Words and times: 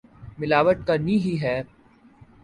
ملاوٹ 0.39 0.77
کرنی 0.87 1.17
ہی 1.17 1.35
ہے۔ 1.41 1.61